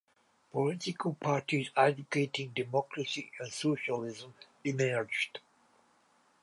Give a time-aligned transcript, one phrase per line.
[0.51, 5.39] Political parties advocating democracy and socialism emerged.